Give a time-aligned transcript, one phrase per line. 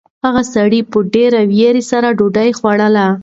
[0.25, 3.07] هغه سړي په ډېرې وېرې سره ډوډۍ خوړله.